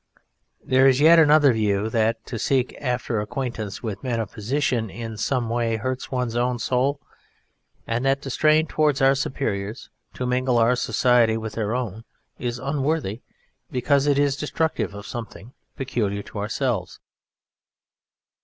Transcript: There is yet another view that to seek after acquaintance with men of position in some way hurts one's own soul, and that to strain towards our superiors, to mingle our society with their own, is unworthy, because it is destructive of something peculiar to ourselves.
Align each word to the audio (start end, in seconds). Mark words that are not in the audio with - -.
There 0.63 0.87
is 0.87 0.99
yet 0.99 1.19
another 1.19 1.53
view 1.53 1.87
that 1.91 2.25
to 2.25 2.39
seek 2.39 2.75
after 2.81 3.19
acquaintance 3.21 3.83
with 3.83 4.01
men 4.01 4.19
of 4.19 4.31
position 4.31 4.89
in 4.89 5.15
some 5.15 5.47
way 5.47 5.75
hurts 5.75 6.09
one's 6.09 6.35
own 6.35 6.57
soul, 6.57 6.99
and 7.85 8.03
that 8.03 8.19
to 8.23 8.31
strain 8.31 8.65
towards 8.65 8.99
our 8.99 9.13
superiors, 9.13 9.91
to 10.15 10.25
mingle 10.25 10.57
our 10.57 10.75
society 10.75 11.37
with 11.37 11.53
their 11.53 11.75
own, 11.75 12.03
is 12.39 12.57
unworthy, 12.57 13.21
because 13.69 14.07
it 14.07 14.17
is 14.17 14.35
destructive 14.35 14.95
of 14.95 15.05
something 15.05 15.53
peculiar 15.75 16.23
to 16.23 16.39
ourselves. 16.39 16.99